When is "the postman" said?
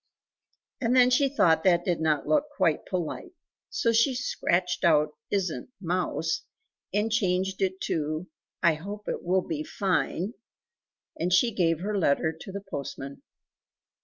12.51-13.21